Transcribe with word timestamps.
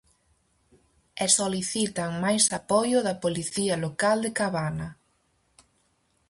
E 1.23 1.25
solicitan 1.37 2.11
máis 2.23 2.45
apoio 2.59 2.97
da 3.07 3.15
Policía 3.23 3.75
Local 3.85 4.17
de 4.25 4.31
Cabana. 4.39 4.87